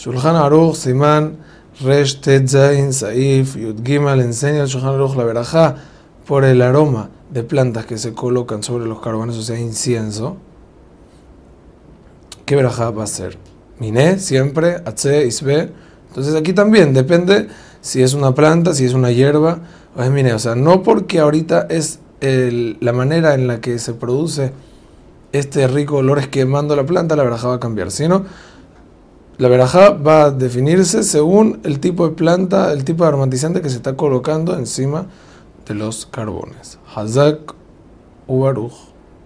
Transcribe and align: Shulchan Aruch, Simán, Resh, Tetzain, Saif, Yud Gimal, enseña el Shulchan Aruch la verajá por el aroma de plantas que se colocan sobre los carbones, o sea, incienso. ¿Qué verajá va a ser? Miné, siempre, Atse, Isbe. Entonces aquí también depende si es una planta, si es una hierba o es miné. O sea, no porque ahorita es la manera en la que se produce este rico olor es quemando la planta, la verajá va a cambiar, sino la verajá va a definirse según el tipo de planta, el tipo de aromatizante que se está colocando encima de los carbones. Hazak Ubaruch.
Shulchan 0.00 0.34
Aruch, 0.34 0.76
Simán, 0.76 1.36
Resh, 1.82 2.22
Tetzain, 2.22 2.90
Saif, 2.90 3.54
Yud 3.56 3.84
Gimal, 3.84 4.22
enseña 4.22 4.62
el 4.62 4.66
Shulchan 4.66 4.94
Aruch 4.94 5.14
la 5.14 5.24
verajá 5.24 5.76
por 6.26 6.44
el 6.44 6.62
aroma 6.62 7.10
de 7.30 7.42
plantas 7.42 7.84
que 7.84 7.98
se 7.98 8.14
colocan 8.14 8.62
sobre 8.62 8.86
los 8.86 9.00
carbones, 9.00 9.36
o 9.36 9.42
sea, 9.42 9.60
incienso. 9.60 10.38
¿Qué 12.46 12.56
verajá 12.56 12.90
va 12.90 13.04
a 13.04 13.06
ser? 13.06 13.36
Miné, 13.78 14.18
siempre, 14.18 14.76
Atse, 14.86 15.26
Isbe. 15.26 15.70
Entonces 16.08 16.34
aquí 16.34 16.54
también 16.54 16.94
depende 16.94 17.48
si 17.82 18.02
es 18.02 18.14
una 18.14 18.34
planta, 18.34 18.72
si 18.72 18.86
es 18.86 18.94
una 18.94 19.10
hierba 19.10 19.58
o 19.94 20.02
es 20.02 20.10
miné. 20.10 20.32
O 20.32 20.38
sea, 20.38 20.54
no 20.54 20.82
porque 20.82 21.20
ahorita 21.20 21.66
es 21.68 21.98
la 22.22 22.92
manera 22.94 23.34
en 23.34 23.46
la 23.46 23.60
que 23.60 23.78
se 23.78 23.92
produce 23.92 24.52
este 25.32 25.68
rico 25.68 25.96
olor 25.96 26.18
es 26.20 26.28
quemando 26.28 26.74
la 26.74 26.86
planta, 26.86 27.16
la 27.16 27.22
verajá 27.22 27.48
va 27.48 27.54
a 27.56 27.60
cambiar, 27.60 27.90
sino 27.90 28.24
la 29.40 29.48
verajá 29.48 29.90
va 29.92 30.24
a 30.24 30.30
definirse 30.30 31.02
según 31.02 31.60
el 31.64 31.80
tipo 31.80 32.06
de 32.06 32.14
planta, 32.14 32.74
el 32.74 32.84
tipo 32.84 33.04
de 33.04 33.08
aromatizante 33.08 33.62
que 33.62 33.70
se 33.70 33.76
está 33.76 33.96
colocando 33.96 34.54
encima 34.54 35.06
de 35.66 35.74
los 35.74 36.04
carbones. 36.04 36.78
Hazak 36.94 37.54
Ubaruch. 38.26 38.74